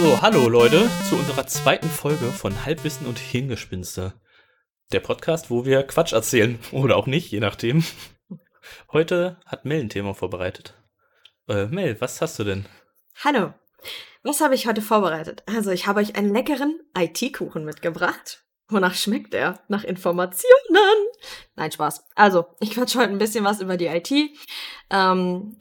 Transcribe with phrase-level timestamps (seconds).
[0.00, 4.14] So, hallo Leute zu unserer zweiten Folge von Halbwissen und Hingespinste.
[4.92, 7.84] Der Podcast, wo wir Quatsch erzählen oder auch nicht, je nachdem.
[8.92, 10.72] Heute hat Mel ein Thema vorbereitet.
[11.48, 12.64] Äh, Mel, was hast du denn?
[13.22, 13.52] Hallo.
[14.22, 15.42] Was habe ich heute vorbereitet?
[15.44, 18.42] Also, ich habe euch einen leckeren IT-Kuchen mitgebracht.
[18.68, 19.60] Wonach schmeckt er?
[19.68, 21.08] Nach Informationen.
[21.56, 22.06] Nein, Spaß.
[22.14, 24.10] Also, ich quatsch heute ein bisschen was über die IT,
[24.88, 25.58] ähm,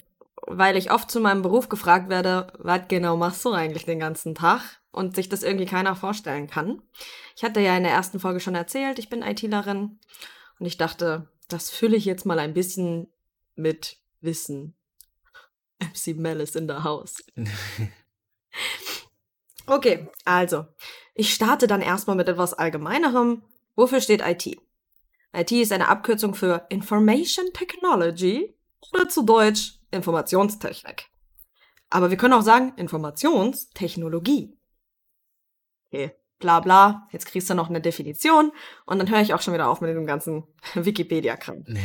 [0.48, 4.36] weil ich oft zu meinem Beruf gefragt werde, was genau machst du eigentlich den ganzen
[4.36, 4.62] Tag?
[4.92, 6.82] Und sich das irgendwie keiner vorstellen kann.
[7.36, 10.00] Ich hatte ja in der ersten Folge schon erzählt, ich bin ITlerin.
[10.60, 13.08] Und ich dachte, das fülle ich jetzt mal ein bisschen
[13.56, 14.76] mit Wissen.
[15.80, 17.24] MC Mel ist in der Haus.
[19.70, 20.66] Okay, also,
[21.14, 23.44] ich starte dann erstmal mit etwas Allgemeinerem.
[23.76, 24.58] Wofür steht IT?
[25.32, 28.56] IT ist eine Abkürzung für Information Technology
[28.92, 31.08] oder zu Deutsch Informationstechnik.
[31.90, 34.56] Aber wir können auch sagen Informationstechnologie.
[35.88, 38.52] Okay, bla bla, jetzt kriegst du noch eine Definition
[38.86, 40.44] und dann höre ich auch schon wieder auf mit dem ganzen
[40.76, 41.64] Wikipedia-Kram.
[41.68, 41.80] Nee.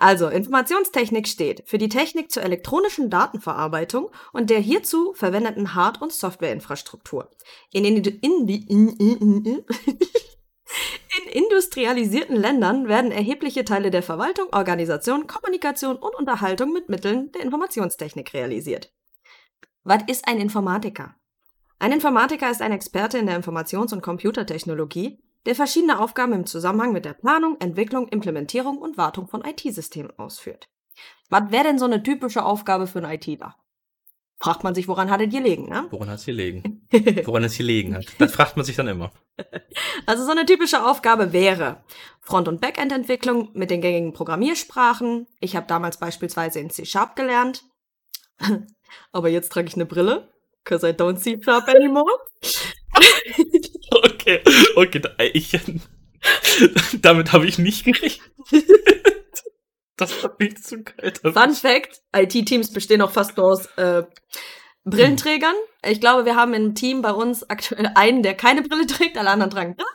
[0.00, 6.12] Also, Informationstechnik steht für die Technik zur elektronischen Datenverarbeitung und der hierzu verwendeten Hard- und
[6.12, 7.28] Softwareinfrastruktur.
[7.72, 9.64] In, in, in, in, in, in
[11.32, 18.34] industrialisierten Ländern werden erhebliche Teile der Verwaltung, Organisation, Kommunikation und Unterhaltung mit Mitteln der Informationstechnik
[18.34, 18.92] realisiert.
[19.84, 21.14] Was ist ein Informatiker?
[21.78, 26.92] Ein Informatiker ist ein Experte in der Informations- und Computertechnologie, der verschiedene Aufgaben im Zusammenhang
[26.92, 30.68] mit der Planung, Entwicklung, Implementierung und Wartung von IT-Systemen ausführt.
[31.30, 33.56] Was wäre denn so eine typische Aufgabe für einen ITler?
[34.40, 35.86] Fragt man sich, woran hat es gelegen, ne?
[35.90, 36.77] Woran hat es gelegen?
[37.24, 38.06] Woran es gelegen hat.
[38.18, 39.12] Das fragt man sich dann immer.
[40.06, 41.82] Also so eine typische Aufgabe wäre
[42.20, 45.26] Front- und Backend-Entwicklung mit den gängigen Programmiersprachen.
[45.40, 47.62] Ich habe damals beispielsweise in C-Sharp gelernt.
[49.12, 50.32] Aber jetzt trage ich eine Brille,
[50.64, 52.10] cause I don't see Sharp anymore.
[53.90, 54.42] Okay,
[54.76, 55.58] okay, da- ich,
[57.00, 58.20] damit habe ich nicht gerechnet.
[59.96, 61.18] Das war viel zu kalt.
[61.22, 64.02] Fun Fact, IT-Teams bestehen auch fast nur aus äh,
[64.90, 65.54] Brillenträgern.
[65.84, 69.30] Ich glaube, wir haben im Team bei uns aktuell einen, der keine Brille trägt, alle
[69.30, 69.88] anderen tragen Brille.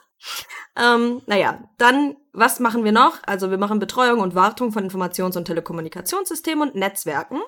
[0.76, 3.20] Ähm, naja, dann, was machen wir noch?
[3.28, 7.40] Also wir machen Betreuung und Wartung von Informations- und Telekommunikationssystemen und Netzwerken,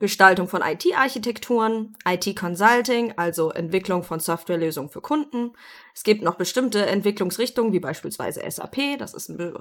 [0.00, 5.52] Gestaltung von IT-Architekturen, IT-Consulting, also Entwicklung von Softwarelösungen für Kunden.
[5.94, 9.54] Es gibt noch bestimmte Entwicklungsrichtungen, wie beispielsweise SAP, das ist ein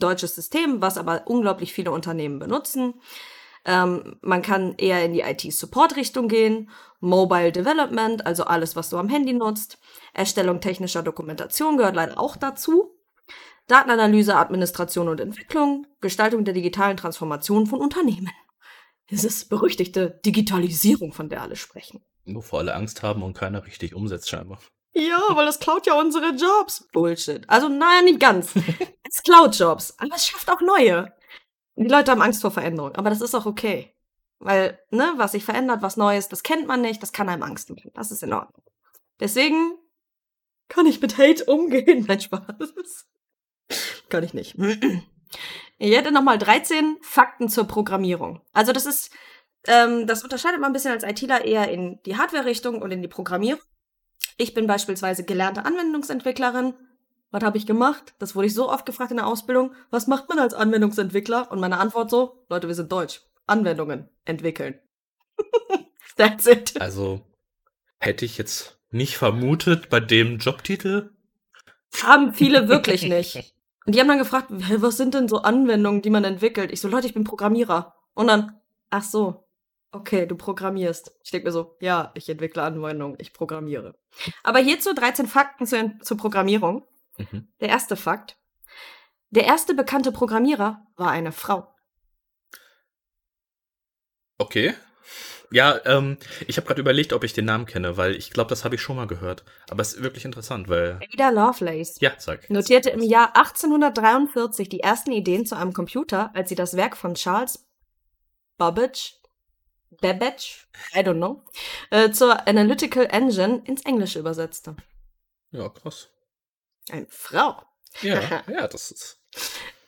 [0.00, 2.94] deutsches System, was aber unglaublich viele Unternehmen benutzen.
[3.64, 9.08] Ähm, man kann eher in die IT-Support-Richtung gehen, Mobile Development, also alles, was du am
[9.08, 9.78] Handy nutzt.
[10.12, 12.96] Erstellung technischer Dokumentation gehört leider auch dazu.
[13.66, 18.30] Datenanalyse, Administration und Entwicklung, Gestaltung der digitalen Transformation von Unternehmen.
[19.10, 22.04] Dieses berüchtigte Digitalisierung, von der alle sprechen.
[22.24, 24.60] Wovor alle Angst haben und keiner richtig umsetzt, scheinbar.
[24.92, 26.88] Ja, weil das klaut ja unsere Jobs.
[26.92, 27.48] Bullshit.
[27.48, 28.52] Also, naja, nicht ganz.
[29.12, 31.12] Es klaut Jobs, aber es schafft auch neue.
[31.80, 33.94] Die Leute haben Angst vor Veränderung, aber das ist auch okay.
[34.38, 37.70] Weil, ne, was sich verändert, was Neues, das kennt man nicht, das kann einem Angst
[37.70, 37.90] machen.
[37.94, 38.62] Das ist in Ordnung.
[39.18, 39.72] Deswegen
[40.68, 42.04] kann ich mit Hate umgehen.
[42.08, 43.06] Nein, Spaß.
[44.10, 44.56] Kann ich nicht.
[45.78, 48.42] Ich hätte nochmal 13 Fakten zur Programmierung.
[48.52, 49.10] Also, das ist,
[49.66, 53.08] ähm, das unterscheidet man ein bisschen als ITler eher in die Hardware-Richtung und in die
[53.08, 53.62] Programmierung.
[54.36, 56.74] Ich bin beispielsweise gelernte Anwendungsentwicklerin.
[57.30, 58.14] Was habe ich gemacht?
[58.18, 59.72] Das wurde ich so oft gefragt in der Ausbildung.
[59.90, 61.50] Was macht man als Anwendungsentwickler?
[61.52, 63.22] Und meine Antwort so, Leute, wir sind deutsch.
[63.46, 64.78] Anwendungen entwickeln.
[66.16, 66.80] That's it.
[66.80, 67.20] Also,
[67.98, 71.10] hätte ich jetzt nicht vermutet bei dem Jobtitel.
[72.02, 73.54] Haben viele wirklich nicht.
[73.86, 76.70] Und die haben dann gefragt, "Hä, was sind denn so Anwendungen, die man entwickelt?
[76.72, 77.94] Ich so, Leute, ich bin Programmierer.
[78.14, 79.48] Und dann, ach so,
[79.92, 81.12] okay, du programmierst.
[81.24, 83.96] Ich denke mir so, ja, ich entwickle Anwendungen, ich programmiere.
[84.42, 86.84] Aber hierzu 13 Fakten zur, zur Programmierung.
[87.30, 87.48] Mhm.
[87.60, 88.36] Der erste Fakt.
[89.30, 91.72] Der erste bekannte Programmierer war eine Frau.
[94.38, 94.74] Okay.
[95.52, 98.64] Ja, ähm, ich habe gerade überlegt, ob ich den Namen kenne, weil ich glaube, das
[98.64, 99.44] habe ich schon mal gehört.
[99.68, 101.00] Aber es ist wirklich interessant, weil.
[101.12, 102.48] Ada Lovelace Ja, sag.
[102.50, 107.14] notierte im Jahr 1843 die ersten Ideen zu einem Computer, als sie das Werk von
[107.14, 107.66] Charles
[108.58, 109.14] Babbage,
[110.00, 111.42] Babbage, I don't know,
[111.90, 114.76] äh, zur Analytical Engine ins Englische übersetzte.
[115.50, 116.10] Ja, krass.
[116.90, 117.62] Eine Frau.
[118.02, 119.20] Ja, ja, das ist.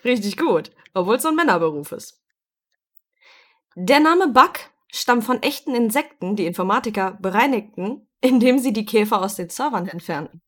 [0.04, 2.20] Richtig gut, obwohl es so ein Männerberuf ist.
[3.74, 4.58] Der Name Bug
[4.90, 10.42] stammt von echten Insekten, die Informatiker bereinigten, indem sie die Käfer aus den Servern entfernten.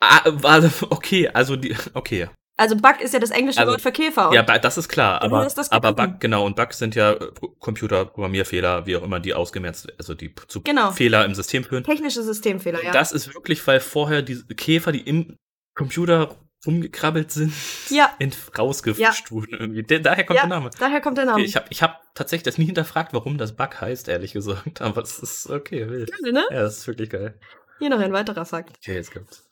[0.00, 1.76] Ah, warte, okay, also die.
[1.94, 2.28] Okay.
[2.56, 4.30] Also Bug ist ja das englische Also, Wort für Käfer.
[4.32, 5.92] Ja, Bug- das ist klar, aber, das aber.
[5.92, 10.14] Bug, genau, und Bugs sind ja äh, Pro- Computerprogrammierfehler, wie auch immer die ausgemerzt, also
[10.14, 10.92] die zu Genau.
[10.92, 11.82] Fehler im System führen.
[11.82, 12.92] Technische Systemfehler, ja.
[12.92, 15.36] Das ist wirklich, weil vorher die Käfer, die im
[15.74, 17.52] Computer rumgekrabbelt sind,
[17.90, 18.16] Ja.
[18.56, 19.82] rausgefischt wurden irgendwie.
[19.82, 20.70] Da- daher kommt ja, der Name.
[20.78, 21.38] daher kommt der Name.
[21.40, 24.80] Okay, ich habe ich hab tatsächlich das nie hinterfragt, warum das Bug heißt, ehrlich gesagt.
[24.80, 26.10] Aber es ist okay, wild.
[26.22, 26.44] Geil, ne?
[26.50, 27.38] Ja, das ist wirklich geil.
[27.80, 28.76] Hier noch ein weiterer Fakt.
[28.78, 29.44] Okay, jetzt kommt's.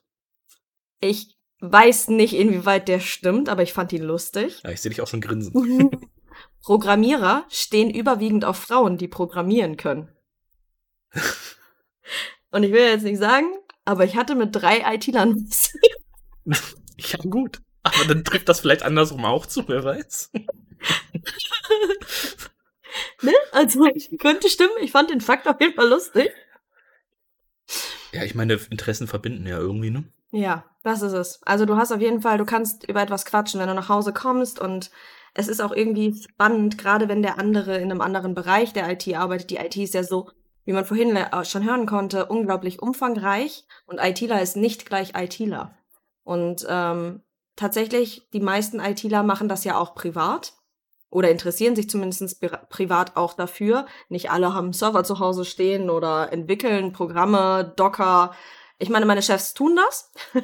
[1.01, 4.61] Ich weiß nicht, inwieweit der stimmt, aber ich fand ihn lustig.
[4.65, 5.91] Ja, ich sehe dich auch schon grinsen.
[6.63, 10.09] Programmierer stehen überwiegend auf Frauen, die programmieren können.
[12.51, 13.47] Und ich will jetzt nicht sagen,
[13.85, 15.49] aber ich hatte mit drei IT-Lern
[16.99, 17.61] Ja, gut.
[17.85, 20.31] Aber dann trifft das vielleicht andersrum auch zu, wer weiß.
[23.23, 23.33] ne?
[23.53, 23.89] Also
[24.19, 24.71] könnte stimmen.
[24.83, 26.31] Ich fand den Fakt auf jeden Fall lustig.
[28.13, 30.05] Ja, ich meine, Interessen verbinden ja irgendwie, ne?
[30.33, 31.43] Ja, das ist es.
[31.45, 34.13] Also du hast auf jeden Fall, du kannst über etwas quatschen, wenn du nach Hause
[34.13, 34.91] kommst und
[35.35, 39.15] es ist auch irgendwie spannend, gerade wenn der andere in einem anderen Bereich der IT
[39.15, 39.51] arbeitet.
[39.51, 40.31] Die IT ist ja so,
[40.65, 45.75] wie man vorhin le- schon hören konnte, unglaublich umfangreich und ITler ist nicht gleich ITler.
[46.25, 47.23] Und ähm,
[47.57, 50.55] tatsächlich, die meisten ITler machen das ja auch privat
[51.11, 52.41] oder interessieren sich zumindest
[52.71, 53.87] privat auch dafür.
[54.09, 58.35] Nicht alle haben einen Server zu Hause stehen oder entwickeln Programme, Docker.
[58.83, 60.11] Ich meine, meine Chefs tun das.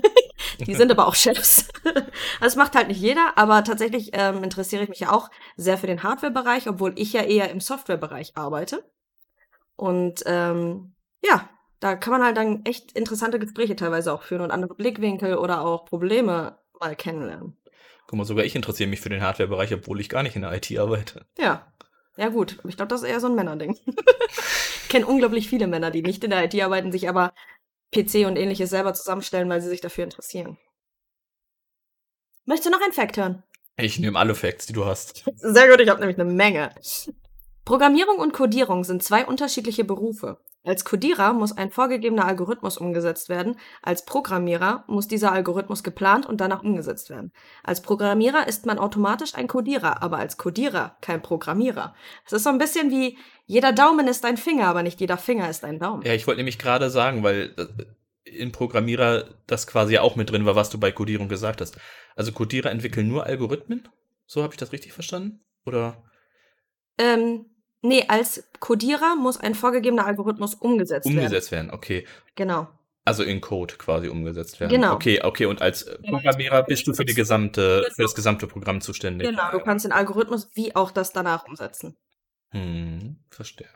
[0.61, 1.67] die sind aber auch Chefs.
[2.40, 5.88] das macht halt nicht jeder, aber tatsächlich ähm, interessiere ich mich ja auch sehr für
[5.88, 8.88] den Hardware-Bereich, obwohl ich ja eher im Software-Bereich arbeite.
[9.75, 11.49] Und ähm, ja,
[11.81, 15.62] da kann man halt dann echt interessante Gespräche teilweise auch führen und andere Blickwinkel oder
[15.62, 17.56] auch Probleme mal kennenlernen.
[18.06, 20.52] Guck mal, sogar ich interessiere mich für den Hardware-Bereich, obwohl ich gar nicht in der
[20.52, 21.26] IT arbeite.
[21.37, 21.73] Ja.
[22.17, 22.58] Ja, gut.
[22.69, 23.76] Ich glaube, das ist eher so ein Männerding.
[24.82, 27.32] ich kenne unglaublich viele Männer, die nicht in der IT arbeiten, sich aber
[27.94, 30.58] PC und ähnliches selber zusammenstellen, weil sie sich dafür interessieren.
[32.44, 33.43] Möchtest du noch ein Fact hören?
[33.76, 35.25] Ich nehme alle Facts, die du hast.
[35.37, 36.75] Sehr gut, ich habe nämlich eine Menge.
[37.64, 40.40] Programmierung und Codierung sind zwei unterschiedliche Berufe.
[40.69, 46.43] Als Codierer muss ein vorgegebener Algorithmus umgesetzt werden, als Programmierer muss dieser Algorithmus geplant und
[46.43, 47.32] danach umgesetzt werden.
[47.65, 51.94] Als Programmierer ist man automatisch ein Codierer, aber als Codierer kein Programmierer.
[52.26, 53.17] Es ist so ein bisschen wie,
[53.47, 56.03] jeder Daumen ist ein Finger, aber nicht jeder Finger ist ein Daumen.
[56.03, 60.44] Ja, ich wollte nämlich gerade sagen, weil äh, in Programmierer das quasi auch mit drin
[60.44, 61.79] war, was du bei Codierung gesagt hast.
[62.14, 63.88] Also Codierer entwickeln nur Algorithmen?
[64.26, 65.41] So habe ich das richtig verstanden?
[65.64, 66.05] Oder?
[66.99, 67.47] Ähm,
[67.83, 71.19] nee, als Codierer muss ein vorgegebener Algorithmus umgesetzt, werden.
[71.19, 72.07] Umgesetzt werden, okay.
[72.35, 72.69] Genau.
[73.05, 74.71] Also in Code quasi umgesetzt werden.
[74.71, 74.93] Genau.
[74.95, 75.47] Okay, okay.
[75.47, 79.29] Und als äh, Programmierer bist du für die gesamte, für das gesamte Programm zuständig.
[79.29, 81.97] Genau, du kannst den Algorithmus wie auch das danach umsetzen.
[82.51, 83.69] Hm, verstehe.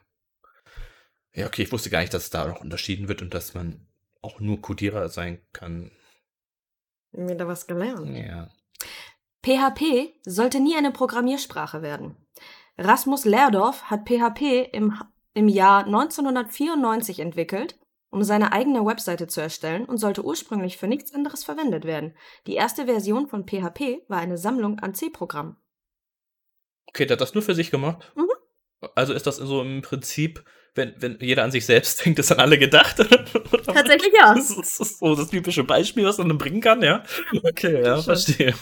[1.34, 3.86] Ja, okay, ich wusste gar nicht, dass es da noch unterschieden wird und dass man
[4.20, 5.90] auch nur Codierer sein kann.
[7.12, 8.14] Wieder was gelernt.
[8.16, 8.50] Ja.
[9.44, 12.16] PHP sollte nie eine Programmiersprache werden.
[12.78, 14.98] Rasmus Lerdorf hat PHP im,
[15.34, 17.78] im Jahr 1994 entwickelt,
[18.10, 22.14] um seine eigene Webseite zu erstellen und sollte ursprünglich für nichts anderes verwendet werden.
[22.46, 25.56] Die erste Version von PHP war eine Sammlung an C-Programmen.
[26.86, 28.12] Okay, der hat das nur für sich gemacht?
[28.14, 28.28] Mhm.
[28.94, 32.40] Also ist das so im Prinzip, wenn, wenn jeder an sich selbst denkt, ist an
[32.40, 32.96] alle gedacht?
[33.66, 34.34] Tatsächlich ja.
[34.34, 37.02] Das ist, das ist so das typische Beispiel, was man dann bringen kann, ja?
[37.42, 38.54] Okay, ja, verstehe.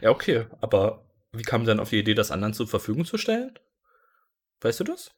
[0.00, 3.58] Ja, okay, aber wie kam denn auf die Idee, das anderen zur Verfügung zu stellen?
[4.60, 5.10] Weißt du das?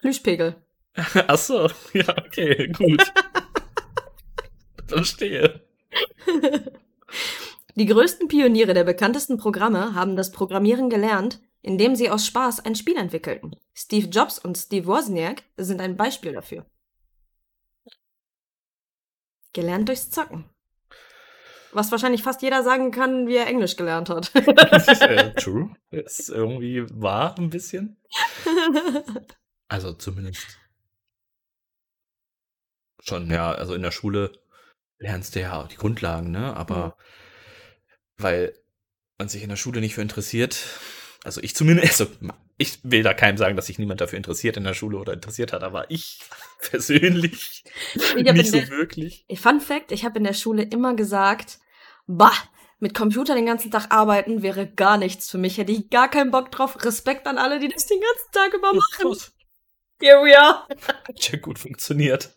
[0.00, 0.56] Plüschpegel.
[0.94, 3.02] Ach so, ja, okay, gut.
[4.86, 5.66] Verstehe.
[7.74, 12.74] Die größten Pioniere der bekanntesten Programme haben das Programmieren gelernt, indem sie aus Spaß ein
[12.74, 13.56] Spiel entwickelten.
[13.72, 16.66] Steve Jobs und Steve Wozniak sind ein Beispiel dafür.
[19.54, 20.51] Gelernt durchs Zocken.
[21.72, 24.34] Was wahrscheinlich fast jeder sagen kann, wie er Englisch gelernt hat.
[24.34, 25.74] äh, true.
[25.90, 27.96] Ist irgendwie wahr ein bisschen.
[29.68, 30.58] Also zumindest
[33.02, 34.32] schon, ja, also in der Schule
[34.98, 36.54] lernst du ja die Grundlagen, ne?
[36.56, 36.96] Aber
[38.16, 38.54] weil
[39.18, 40.64] man sich in der Schule nicht für interessiert,
[41.24, 42.12] also ich zumindest, also
[42.58, 45.52] ich will da keinem sagen, dass sich niemand dafür interessiert in der Schule oder interessiert
[45.52, 46.20] hat, aber ich
[46.70, 47.64] persönlich
[47.94, 49.26] Ich nicht so der- wirklich.
[49.34, 51.58] Fun Fact, ich habe in der Schule immer gesagt,
[52.06, 52.32] bah,
[52.78, 55.56] mit Computer den ganzen Tag arbeiten wäre gar nichts für mich.
[55.58, 56.84] Hätte ich gar keinen Bock drauf.
[56.84, 59.16] Respekt an alle, die das den ganzen Tag über machen.
[60.00, 60.66] Here we are.
[61.06, 62.36] Hat ja gut funktioniert.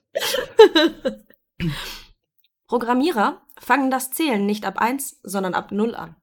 [2.67, 6.15] Programmierer fangen das Zählen nicht ab 1, sondern ab 0 an.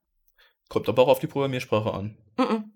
[0.72, 2.16] Kommt aber auch auf die Programmiersprache an.
[2.38, 2.72] Mhm.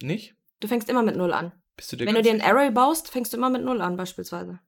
[0.00, 0.36] Nicht?
[0.60, 1.50] Du fängst immer mit 0 an.
[1.74, 2.40] Bist du dir Wenn du dir ein?
[2.40, 4.60] Array baust, fängst du immer mit 0 an, beispielsweise.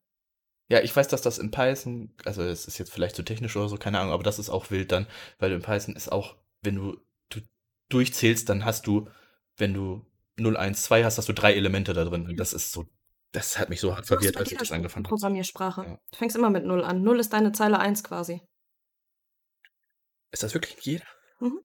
[0.69, 3.69] Ja, ich weiß, dass das in Python, also es ist jetzt vielleicht zu technisch oder
[3.69, 5.07] so, keine Ahnung, aber das ist auch wild dann,
[5.39, 6.97] weil in Python ist auch, wenn du,
[7.29, 7.39] du
[7.89, 9.09] durchzählst, dann hast du,
[9.57, 10.05] wenn du
[10.39, 12.27] 0, 1, 2 hast, hast du drei Elemente da drin.
[12.27, 12.87] Und das ist so,
[13.31, 15.15] das hat mich so hart verwirrt, als ich das angefangen habe.
[15.15, 15.85] Programmiersprache.
[15.85, 16.01] Ja.
[16.11, 17.05] Du fängst immer mit 0 an.
[17.05, 18.43] 0 ist deine Zeile 1 quasi.
[20.33, 21.07] Ist das wirklich jeder?
[21.39, 21.61] Mhm.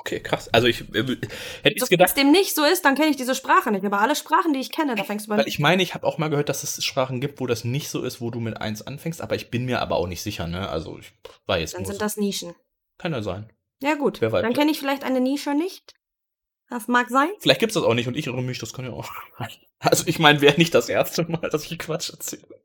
[0.00, 0.48] Okay, krass.
[0.48, 1.20] Also ich äh, hätte
[1.62, 3.84] ich gedacht, Wenn es dem nicht so ist, dann kenne ich diese Sprache nicht.
[3.84, 6.06] Aber alle Sprachen, die ich kenne, da fängst du bei weil ich meine, ich habe
[6.06, 8.58] auch mal gehört, dass es Sprachen gibt, wo das nicht so ist, wo du mit
[8.58, 10.70] 1 anfängst, aber ich bin mir aber auch nicht sicher, ne?
[10.70, 11.12] Also ich
[11.44, 12.54] war jetzt Dann nur sind das Nischen.
[12.96, 13.52] Kann ja sein.
[13.82, 14.22] Ja, gut.
[14.22, 14.42] Wer weiß.
[14.42, 15.92] Dann kenne ich vielleicht eine Nische nicht.
[16.70, 17.28] Das mag sein.
[17.40, 19.10] Vielleicht gibt's das auch nicht und ich irre mich, das kann ja auch.
[19.80, 22.60] Also ich meine, wäre nicht das erste Mal, dass ich Quatsch erzähle.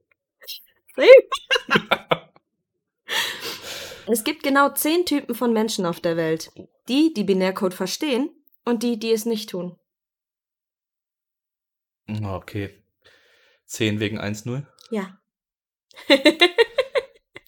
[4.07, 6.51] Es gibt genau zehn Typen von Menschen auf der Welt.
[6.87, 8.29] Die, die Binärcode verstehen
[8.63, 9.79] und die, die es nicht tun.
[12.07, 12.83] Okay.
[13.65, 14.65] 10 wegen 1-0?
[14.91, 15.19] Ja.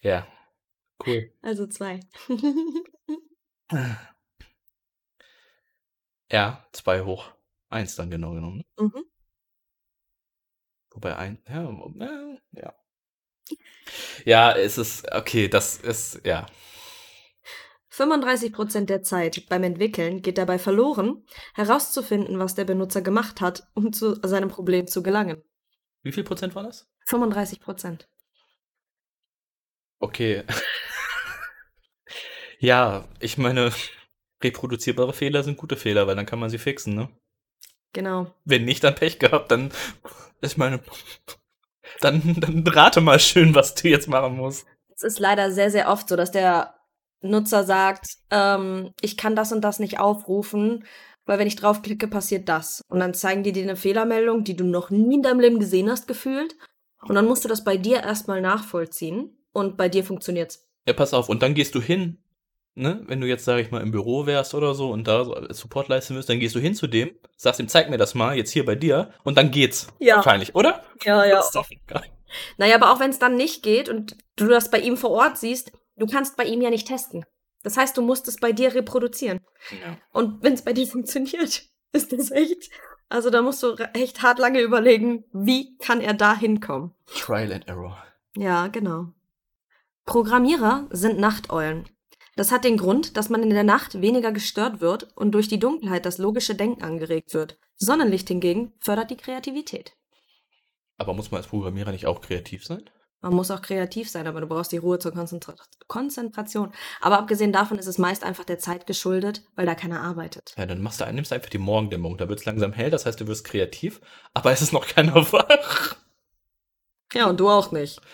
[0.00, 0.28] Ja.
[1.04, 1.32] Cool.
[1.42, 2.00] also zwei.
[6.30, 7.32] Ja, 2 hoch
[7.70, 8.58] 1 dann genau genommen.
[8.58, 8.84] ne?
[8.84, 9.04] mhm.
[10.90, 12.74] Wobei ein, ja, ja.
[14.24, 16.46] Ja, es ist, okay, das ist, ja.
[17.90, 21.24] 35% der Zeit beim Entwickeln geht dabei verloren,
[21.54, 25.42] herauszufinden, was der Benutzer gemacht hat, um zu seinem Problem zu gelangen.
[26.02, 26.88] Wie viel Prozent war das?
[27.08, 28.06] 35%.
[29.98, 30.44] Okay.
[32.60, 33.72] ja, ich meine,
[34.42, 37.08] reproduzierbare Fehler sind gute Fehler, weil dann kann man sie fixen, ne?
[37.92, 38.32] Genau.
[38.44, 39.72] Wenn nicht, dann Pech gehabt, dann
[40.40, 40.80] ist meine.
[42.00, 44.66] Dann, dann rate mal schön, was du jetzt machen musst.
[44.94, 46.74] Es ist leider sehr, sehr oft so, dass der
[47.20, 50.84] Nutzer sagt, ähm, ich kann das und das nicht aufrufen,
[51.26, 52.82] weil wenn ich draufklicke, passiert das.
[52.88, 55.90] Und dann zeigen die dir eine Fehlermeldung, die du noch nie in deinem Leben gesehen
[55.90, 56.56] hast, gefühlt.
[57.02, 59.36] Und dann musst du das bei dir erstmal nachvollziehen.
[59.52, 60.66] Und bei dir funktioniert's.
[60.86, 62.18] Ja, pass auf, und dann gehst du hin,
[62.78, 63.02] ne?
[63.06, 65.88] Wenn du jetzt, sag ich mal, im Büro wärst oder so und da so Support
[65.88, 68.50] leisten willst, dann gehst du hin zu dem, sagst ihm, zeig mir das mal, jetzt
[68.50, 69.88] hier bei dir, und dann geht's.
[69.98, 70.16] Ja.
[70.16, 70.82] Wahrscheinlich, oder?
[71.02, 72.04] Ja, Das ist doch geil.
[72.56, 75.38] Naja, aber auch wenn es dann nicht geht und du das bei ihm vor Ort
[75.38, 77.24] siehst, du kannst bei ihm ja nicht testen.
[77.62, 79.40] Das heißt, du musst es bei dir reproduzieren.
[79.70, 79.96] Ja.
[80.12, 82.70] Und wenn es bei dir funktioniert, ist das echt.
[83.08, 86.94] Also da musst du echt hart lange überlegen, wie kann er da hinkommen.
[87.06, 87.96] Trial and Error.
[88.36, 89.08] Ja, genau.
[90.04, 91.88] Programmierer sind Nachteulen.
[92.38, 95.58] Das hat den Grund, dass man in der Nacht weniger gestört wird und durch die
[95.58, 97.58] Dunkelheit das logische Denken angeregt wird.
[97.74, 99.96] Sonnenlicht hingegen fördert die Kreativität.
[100.98, 102.88] Aber muss man als Programmierer nicht auch kreativ sein?
[103.22, 105.56] Man muss auch kreativ sein, aber du brauchst die Ruhe zur Konzentra
[105.88, 106.70] Konzentration.
[107.00, 110.54] Aber abgesehen davon ist es meist einfach der Zeit geschuldet, weil da keiner arbeitet.
[110.56, 112.18] Ja, dann machst du, nimmst du einfach die Morgendämmerung.
[112.18, 114.00] Da wird's langsam hell, das heißt, du wirst kreativ,
[114.32, 115.96] aber es ist noch keiner wach.
[117.12, 118.00] Ja, und du auch nicht.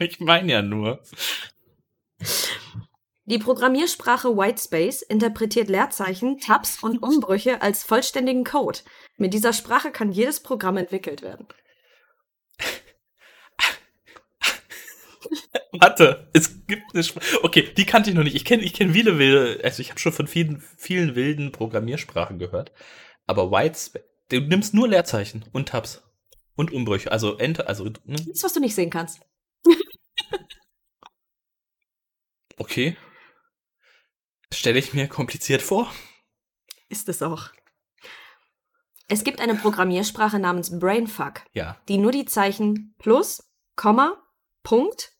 [0.00, 1.00] Ich meine ja nur.
[3.28, 8.78] Die Programmiersprache Whitespace interpretiert Leerzeichen, Tabs und Umbrüche als vollständigen Code.
[9.18, 11.46] Mit dieser Sprache kann jedes Programm entwickelt werden.
[15.72, 17.44] Warte, es gibt eine Sprache.
[17.44, 18.34] Okay, die kannte ich noch nicht.
[18.34, 22.38] Ich kenne ich kenn viele wilde, also ich habe schon von vielen, vielen wilden Programmiersprachen
[22.38, 22.72] gehört.
[23.26, 26.02] Aber Whitespace, du nimmst nur Leerzeichen und Tabs.
[26.56, 27.12] Und Umbrüche.
[27.12, 27.92] Also Enter, also, ne?
[28.06, 29.20] Nichts, was du nicht sehen kannst.
[32.56, 32.96] okay.
[34.52, 35.92] Stelle ich mir kompliziert vor.
[36.88, 37.50] Ist es auch.
[39.08, 41.76] Es gibt eine Programmiersprache namens Brainfuck, Ja.
[41.88, 43.42] die nur die Zeichen plus,
[43.76, 44.22] Komma,
[44.62, 45.12] Punkt,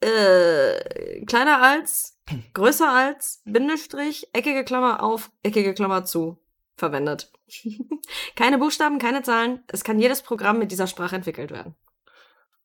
[0.00, 2.18] äh, kleiner als,
[2.54, 6.38] größer als, Bindestrich, eckige Klammer auf, eckige Klammer zu
[6.76, 7.32] verwendet.
[8.36, 9.64] keine Buchstaben, keine Zahlen.
[9.68, 11.74] Es kann jedes Programm mit dieser Sprache entwickelt werden.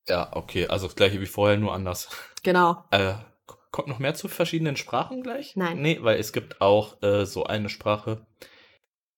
[0.07, 0.67] Ja, okay.
[0.67, 2.09] Also das gleiche wie vorher, nur anders.
[2.43, 2.83] Genau.
[2.91, 3.13] Äh,
[3.71, 5.55] kommt noch mehr zu verschiedenen Sprachen gleich?
[5.55, 5.81] Nein.
[5.81, 8.25] Nee, weil es gibt auch äh, so eine Sprache,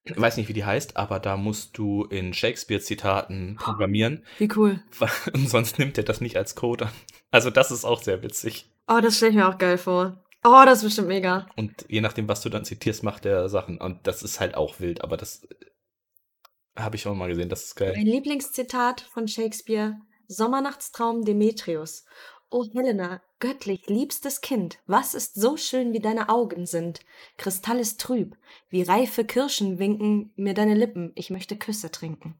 [0.05, 4.83] ich weiß nicht, wie die heißt, aber da musst du in Shakespeare-Zitaten programmieren, Wie cool.
[5.33, 6.93] und sonst nimmt er das nicht als Code an.
[7.31, 8.69] Also das ist auch sehr witzig.
[8.87, 10.23] Oh, das stelle ich mir auch geil vor.
[10.43, 11.47] Oh, das ist bestimmt mega.
[11.55, 13.79] Und je nachdem, was du dann zitierst, macht er Sachen.
[13.79, 17.63] Und das ist halt auch wild, aber das äh, habe ich auch mal gesehen, das
[17.63, 17.93] ist geil.
[17.95, 19.95] Mein Lieblingszitat von Shakespeare:
[20.27, 22.03] Sommernachtstraum Demetrius.
[22.49, 27.01] O Helena, göttlich liebstes Kind, was ist so schön wie deine Augen sind?
[27.37, 28.37] Kristall ist trüb,
[28.69, 32.39] wie reife Kirschen winken mir deine Lippen, ich möchte Küsse trinken.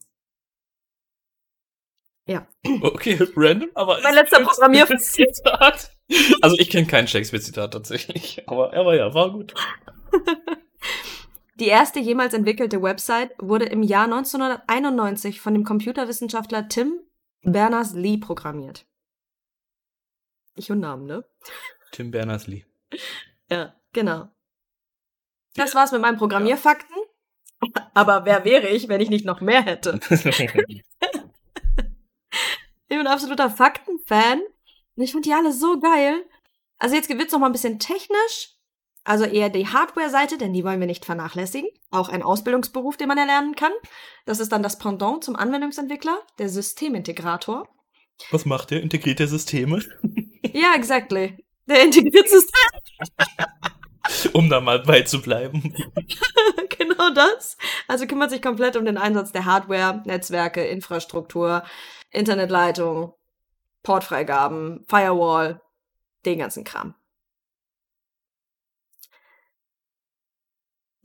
[2.26, 2.48] Ja.
[2.82, 4.00] Okay, random, aber.
[4.02, 5.94] Mein letzter Programmier- Zitat.
[6.42, 9.54] Also ich kenne kein Shakespeare-Zitat tatsächlich, aber, aber ja, war gut.
[11.60, 16.94] Die erste jemals entwickelte Website wurde im Jahr 1991 von dem Computerwissenschaftler Tim
[17.42, 18.86] Berners-Lee programmiert.
[20.56, 21.26] Ich und Namen, ne?
[21.92, 22.66] Tim Berners-Lee.
[23.50, 24.30] Ja, genau.
[25.56, 26.96] Das war's mit meinen Programmierfakten.
[27.94, 30.00] Aber wer wäre ich, wenn ich nicht noch mehr hätte?
[32.88, 34.42] Ich bin ein absoluter Faktenfan.
[34.96, 36.26] Und ich finde die alle so geil.
[36.78, 38.52] Also jetzt wird's noch mal ein bisschen technisch.
[39.04, 41.70] Also eher die Hardware-Seite, denn die wollen wir nicht vernachlässigen.
[41.92, 43.72] Auch ein Ausbildungsberuf, den man erlernen kann.
[44.26, 47.68] Das ist dann das Pendant zum Anwendungsentwickler, der Systemintegrator.
[48.32, 48.82] Was macht der?
[48.82, 49.84] Integriert der Systeme?
[50.52, 51.38] Ja, exactly.
[51.68, 52.70] Der integriert System.
[54.34, 55.62] um da mal beizubleiben.
[56.78, 57.58] genau das.
[57.88, 61.64] Also kümmert sich komplett um den Einsatz der Hardware, Netzwerke, Infrastruktur,
[62.12, 63.14] Internetleitung,
[63.84, 65.62] Portfreigaben, Firewall,
[66.26, 66.96] den ganzen Kram.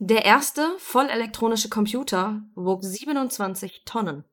[0.01, 4.23] Der erste vollelektronische Computer wog 27 Tonnen.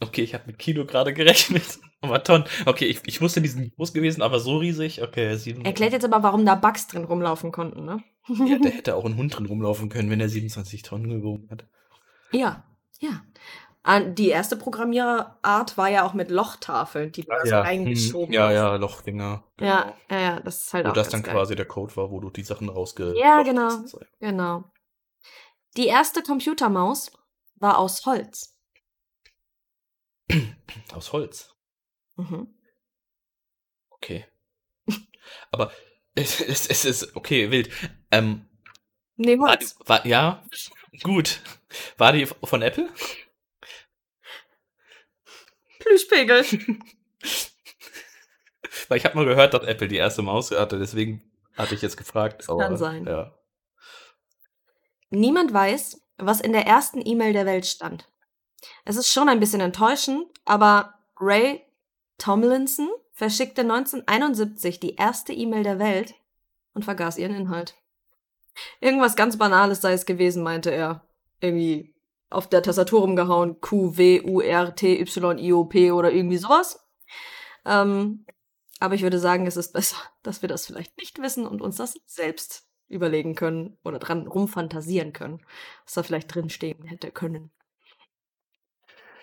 [0.00, 1.78] Okay, ich habe mit Kilo gerade gerechnet.
[2.02, 2.44] Aber Tonnen.
[2.66, 5.02] Okay, ich, ich wusste, die sind groß gewesen, aber so riesig.
[5.02, 5.64] Okay, sieben.
[5.64, 8.02] Erklärt jetzt aber, warum da Bugs drin rumlaufen konnten, ne?
[8.28, 11.66] Ja, der hätte auch ein Hund drin rumlaufen können, wenn er 27 Tonnen gewogen hat.
[12.32, 12.64] Ja,
[13.00, 13.22] ja.
[13.82, 18.26] An- Die erste Programmierart war ja auch mit Lochtafeln, die war so ja, eingeschoben.
[18.26, 19.44] hm, ja, ja, Lochdinger.
[19.60, 21.34] Ja, ja, ja, das ist halt Wo auch das ganz dann geil.
[21.34, 23.14] quasi der Code war, wo du die Sachen rausge.
[23.16, 23.66] Ja, genau.
[23.70, 23.96] hast.
[24.20, 24.64] Genau.
[25.76, 27.12] Die erste Computermaus
[27.56, 28.56] war aus Holz.
[30.92, 31.55] Aus Holz.
[32.16, 32.54] Mhm.
[33.90, 34.26] Okay.
[35.50, 35.72] aber
[36.14, 37.70] es, es, es ist okay, wild.
[38.10, 38.46] Ähm,
[39.16, 40.42] Nee, war, war, ja,
[41.02, 41.40] gut.
[41.96, 42.90] War die von Apple?
[45.78, 46.44] Plüschpegel.
[48.88, 51.22] Weil ich habe mal gehört, dass Apple die erste Maus hatte, deswegen
[51.56, 52.48] hatte ich jetzt gefragt.
[52.48, 53.06] aber, kann sein.
[53.06, 53.34] Ja.
[55.10, 58.06] Niemand weiß, was in der ersten E-Mail der Welt stand.
[58.84, 61.65] Es ist schon ein bisschen enttäuschend, aber Ray
[62.18, 66.14] Tomlinson verschickte 1971 die erste E-Mail der Welt
[66.74, 67.74] und vergaß ihren Inhalt.
[68.80, 71.06] Irgendwas ganz Banales sei es gewesen, meinte er.
[71.40, 71.94] Irgendwie
[72.30, 76.38] auf der Tastatur rumgehauen, Q, W, U, R, T, Y, I, O, P oder irgendwie
[76.38, 76.84] sowas.
[77.64, 78.24] Ähm,
[78.80, 81.76] aber ich würde sagen, es ist besser, dass wir das vielleicht nicht wissen und uns
[81.76, 85.44] das selbst überlegen können oder dran rumfantasieren können,
[85.84, 87.50] was da vielleicht drinstehen hätte können.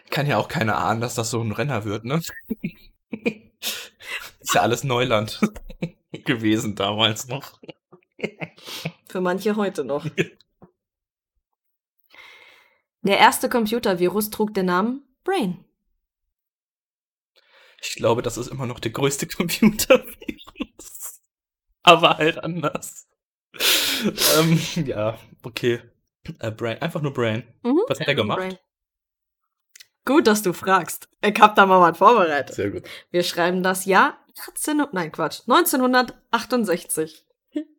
[0.09, 2.21] Kann ja auch keiner ahnen, dass das so ein Renner wird, ne?
[4.39, 5.39] Ist ja alles Neuland
[6.11, 7.59] gewesen damals noch.
[9.07, 10.05] Für manche heute noch.
[13.03, 15.65] Der erste Computervirus trug den Namen Brain.
[17.81, 21.21] Ich glaube, das ist immer noch der größte Computervirus.
[21.83, 23.09] Aber halt anders.
[24.37, 25.81] ähm, ja, okay.
[26.39, 27.43] Äh, Brain, einfach nur Brain.
[27.63, 27.81] Mhm.
[27.89, 28.39] Was hat er gemacht?
[28.39, 28.57] Brain.
[30.05, 31.07] Gut, dass du fragst.
[31.21, 32.55] Ich hab da mal was vorbereitet.
[32.55, 32.83] Sehr gut.
[33.11, 34.17] Wir schreiben das Jahr
[34.49, 37.25] 18, nein Quatsch, 1968.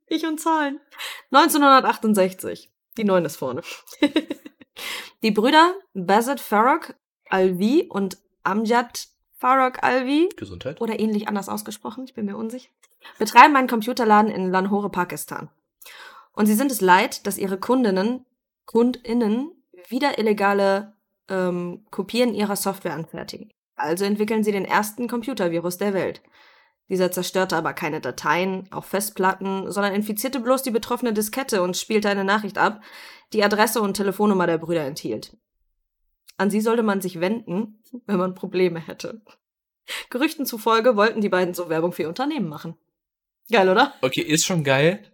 [0.06, 0.80] Ich und Zahlen.
[1.30, 2.70] 1968.
[2.96, 3.62] Die 9 ist vorne.
[5.22, 6.94] Die Brüder Bazet Farrokh
[7.28, 9.08] Alvi und Amjad
[9.38, 10.80] Farrokh Alvi Gesundheit.
[10.80, 12.68] oder ähnlich anders ausgesprochen, ich bin mir unsicher,
[13.18, 15.48] betreiben einen Computerladen in Lahore, Pakistan.
[16.32, 18.24] Und sie sind es leid, dass ihre Kundinnen,
[18.66, 19.50] KundInnen
[19.88, 20.94] wieder illegale
[21.28, 23.50] ähm, Kopien ihrer Software anfertigen.
[23.76, 26.22] Also entwickeln sie den ersten Computervirus der Welt.
[26.88, 32.08] Dieser zerstörte aber keine Dateien, auch Festplatten, sondern infizierte bloß die betroffene Diskette und spielte
[32.08, 32.82] eine Nachricht ab,
[33.32, 35.36] die Adresse und Telefonnummer der Brüder enthielt.
[36.36, 39.22] An sie sollte man sich wenden, wenn man Probleme hätte.
[40.10, 42.76] Gerüchten zufolge wollten die beiden so Werbung für ihr Unternehmen machen.
[43.50, 43.92] Geil, oder?
[44.00, 45.13] Okay, ist schon geil.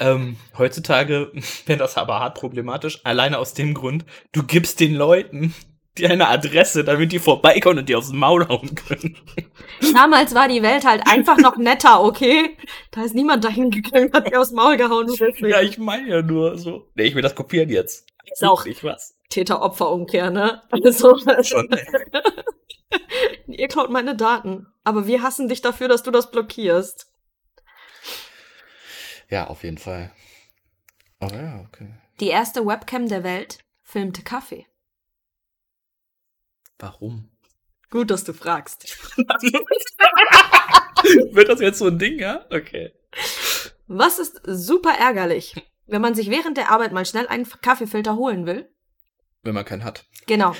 [0.00, 1.32] Ähm, heutzutage
[1.66, 3.00] wäre das aber hart problematisch.
[3.04, 5.54] Alleine aus dem Grund, du gibst den Leuten
[6.00, 9.16] deine Adresse, damit die vorbeikommen und die aufs Maul hauen können.
[9.94, 12.56] Damals war die Welt halt einfach noch netter, okay?
[12.92, 15.08] Da ist niemand dahin gegangen hat mir aufs Maul gehauen.
[15.38, 16.88] Ja, ich meine ja nur so.
[16.94, 18.06] Nee, ich will das kopieren jetzt.
[18.30, 19.16] Ist auch Ich was.
[19.30, 20.62] Täter-Opfer-Umkehr, ne?
[20.70, 21.68] Also, Schon.
[23.46, 24.66] ihr klaut meine Daten.
[24.84, 27.10] Aber wir hassen dich dafür, dass du das blockierst.
[29.28, 30.12] Ja, auf jeden Fall.
[31.20, 31.94] Aber ja, okay.
[32.20, 34.66] Die erste Webcam der Welt filmte Kaffee.
[36.78, 37.28] Warum?
[37.90, 38.84] Gut, dass du fragst.
[41.32, 42.44] Wird das jetzt so ein Ding, ja?
[42.50, 42.92] Okay.
[43.86, 45.54] Was ist super ärgerlich,
[45.86, 48.70] wenn man sich während der Arbeit mal schnell einen Kaffeefilter holen will?
[49.42, 50.04] Wenn man keinen hat.
[50.26, 50.54] Genau.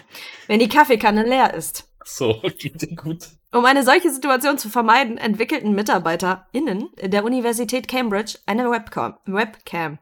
[0.47, 1.93] Wenn die Kaffeekanne leer ist.
[2.05, 3.29] So, geht gut.
[3.51, 9.17] Um eine solche Situation zu vermeiden, entwickelten MitarbeiterInnen der Universität Cambridge eine Webcam.
[9.25, 9.99] Webcam.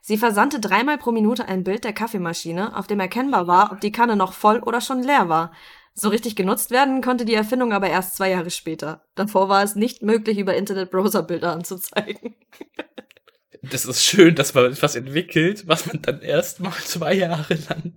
[0.00, 3.90] Sie versandte dreimal pro Minute ein Bild der Kaffeemaschine, auf dem erkennbar war, ob die
[3.90, 5.52] Kanne noch voll oder schon leer war.
[5.94, 9.04] So richtig genutzt werden konnte die Erfindung aber erst zwei Jahre später.
[9.16, 12.36] Davor war es nicht möglich, über Internet-Browser-Bilder anzuzeigen.
[13.62, 17.94] Das ist schön, dass man etwas entwickelt, was man dann erst mal zwei Jahre lang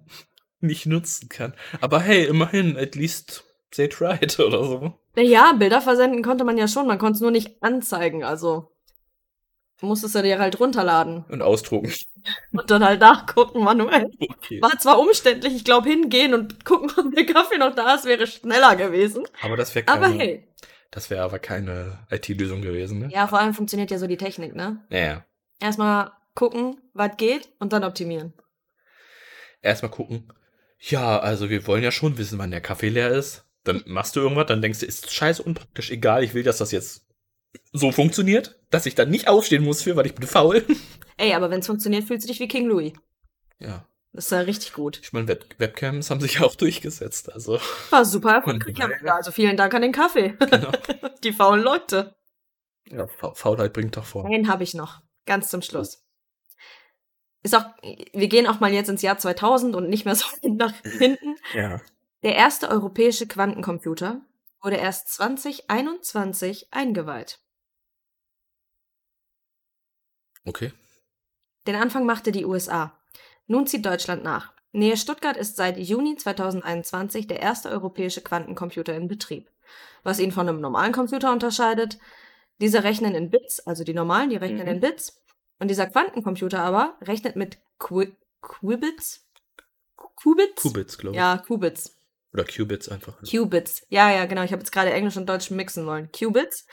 [0.62, 1.54] nicht nutzen kann.
[1.80, 3.43] Aber hey, immerhin, at least
[3.75, 4.93] they tried oder so.
[5.15, 8.71] Naja, Bilder versenden konnte man ja schon, man konnte es nur nicht anzeigen, also
[9.82, 11.25] musstest du dir halt runterladen.
[11.29, 11.91] Und ausdrucken.
[12.51, 14.12] Und dann halt nachgucken manuell.
[14.19, 14.62] Okay.
[14.62, 18.27] War zwar umständlich, ich glaube, hingehen und gucken, ob der Kaffee noch da ist, wäre
[18.27, 19.23] schneller gewesen.
[19.41, 20.45] Aber das wäre keine, Aber hey.
[20.91, 23.10] das wäre aber keine IT-Lösung gewesen, ne?
[23.10, 24.84] Ja, vor allem funktioniert ja so die Technik, ne?
[24.89, 25.23] Naja.
[25.62, 28.34] Erstmal gucken, was geht und dann optimieren.
[29.62, 30.32] Erstmal gucken.
[30.79, 33.45] Ja, also wir wollen ja schon wissen, wann der Kaffee leer ist.
[33.69, 36.71] Dann machst du irgendwas, dann denkst du, ist scheiße unpraktisch, egal, ich will, dass das
[36.71, 37.05] jetzt
[37.73, 40.65] so funktioniert, dass ich dann nicht aufstehen muss für, weil ich bin faul.
[41.17, 42.93] Ey, aber wenn es funktioniert, fühlst du dich wie King Louis.
[43.60, 43.86] Ja.
[44.13, 44.99] Das ist ja richtig gut.
[45.03, 47.60] Ich meine, Web Webcams haben sich ja auch durchgesetzt, also.
[47.91, 48.75] War super erfolgreich.
[48.84, 50.34] Und- Ja, also vielen Dank an den Kaffee.
[50.49, 50.71] Genau.
[51.23, 52.15] Die faulen Leute.
[52.89, 54.25] ja, Fa- Faulheit bringt doch vor.
[54.25, 55.01] Einen habe ich noch.
[55.25, 56.03] Ganz zum Schluss.
[57.43, 57.65] Ist auch,
[58.13, 61.36] wir gehen auch mal jetzt ins Jahr 2000 und nicht mehr so nach hinten.
[61.53, 61.79] Ja.
[62.23, 64.21] Der erste europäische Quantencomputer
[64.62, 67.39] wurde erst 2021 eingeweiht.
[70.45, 70.73] Okay.
[71.67, 72.97] Den Anfang machte die USA.
[73.47, 74.53] Nun zieht Deutschland nach.
[74.71, 79.49] Nähe Stuttgart ist seit Juni 2021 der erste europäische Quantencomputer in Betrieb.
[80.03, 81.97] Was ihn von einem normalen Computer unterscheidet,
[82.62, 84.73] diese rechnen in Bits, also die normalen, die rechnen Mhm.
[84.73, 85.21] in Bits.
[85.60, 88.05] Und dieser Quantencomputer aber rechnet mit Qu
[88.41, 89.27] Qubits?
[89.95, 90.62] Qubits?
[90.62, 91.17] Qubits, glaube ich.
[91.17, 91.98] Ja, Qubits.
[92.34, 93.18] Oder Qubits einfach.
[93.24, 93.86] Qubits.
[93.89, 94.44] Ja, ja, genau.
[94.44, 96.12] Ich habe jetzt gerade Englisch und Deutsch mixen wollen.
[96.12, 96.68] Qubits.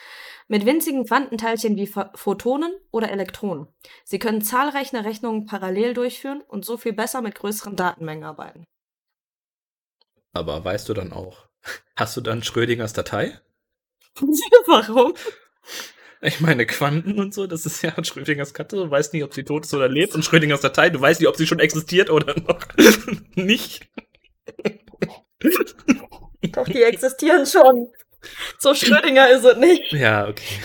[0.49, 3.67] Mit winzigen Quantenteilchen wie Pho- Photonen oder Elektronen.
[4.05, 8.65] Sie können zahlreiche Rechnungen parallel durchführen und so viel besser mit größeren Datenmengen arbeiten.
[10.33, 11.49] Aber weißt du dann auch,
[11.97, 13.41] hast du dann Schrödingers Datei?
[14.67, 15.15] Warum?
[16.23, 18.77] Ich meine, Quanten und so, das ist ja Schrödingers Katze.
[18.77, 20.15] Du weißt nicht, ob sie tot ist oder lebt.
[20.15, 22.61] Und Schrödingers Datei, du weißt nicht, ob sie schon existiert oder noch
[23.35, 23.89] nicht.
[26.53, 27.93] Doch, die existieren schon.
[28.59, 29.93] So Schrödinger ist es nicht.
[29.93, 30.61] Ja, okay.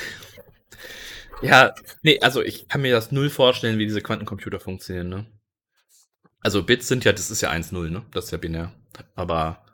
[1.42, 5.26] Ja, nee, also ich kann mir das null vorstellen, wie diese Quantencomputer funktionieren, ne?
[6.40, 8.06] Also Bits sind ja, das ist ja 1-0, ne?
[8.12, 8.74] Das ist ja binär.
[9.16, 9.66] Aber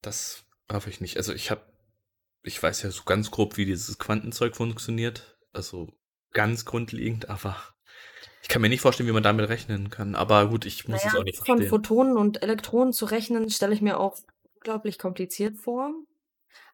[0.00, 1.16] das hoffe ich nicht.
[1.16, 1.62] Also ich habe,
[2.42, 5.38] ich weiß ja so ganz grob, wie dieses Quantenzeug funktioniert.
[5.52, 5.92] Also
[6.32, 7.56] ganz grundlegend, aber
[8.42, 10.14] ich kann mir nicht vorstellen, wie man damit rechnen kann.
[10.14, 11.68] Aber gut, ich muss es auch nicht von verstehen.
[11.70, 14.18] Photonen und Elektronen zu rechnen, stelle ich mir auch
[14.56, 15.92] unglaublich kompliziert vor.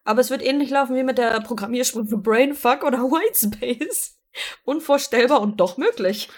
[0.05, 4.19] Aber es wird ähnlich laufen wie mit der Programmiersprache Brainfuck oder Whitespace.
[4.65, 6.29] Unvorstellbar und doch möglich.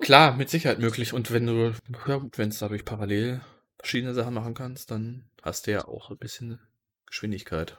[0.00, 1.12] Klar, mit Sicherheit möglich.
[1.12, 1.72] Und wenn du,
[2.06, 3.40] ja wenn es dadurch parallel
[3.78, 6.60] verschiedene Sachen machen kannst, dann hast du ja auch ein bisschen
[7.06, 7.78] Geschwindigkeit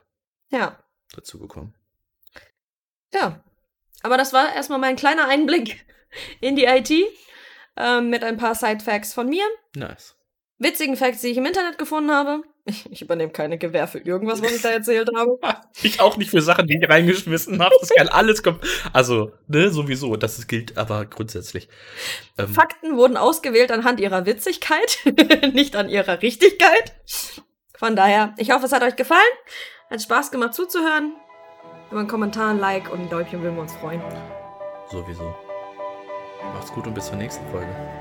[0.49, 0.79] Ja,
[1.13, 1.75] dazu bekommen.
[3.13, 3.43] ja.
[4.01, 5.85] Aber das war erstmal mein kleiner Einblick
[6.41, 6.91] in die IT
[7.77, 9.43] ähm, mit ein paar Side-Facts von mir.
[9.75, 10.15] Nice.
[10.57, 12.43] Witzigen Facts, die ich im Internet gefunden habe.
[12.65, 15.39] Ich, ich übernehme keine Gewähr für irgendwas, was ich da erzählt habe.
[15.81, 17.73] Ich auch nicht für Sachen, die ich reingeschmissen habe.
[17.79, 18.59] Das kann alles kommen.
[18.91, 20.17] Also, ne, sowieso.
[20.17, 21.69] Das gilt aber grundsätzlich.
[22.37, 24.99] Ähm, Fakten wurden ausgewählt anhand ihrer Witzigkeit,
[25.53, 26.93] nicht an ihrer Richtigkeit.
[27.77, 29.21] Von daher, ich hoffe, es hat euch gefallen.
[29.89, 31.13] Hat Spaß gemacht zuzuhören.
[31.89, 34.01] Über einen Kommentar, ein Like und ein Däumchen würden wir uns freuen.
[34.91, 35.33] Sowieso.
[36.53, 37.98] Macht's gut und bis zur nächsten Folge.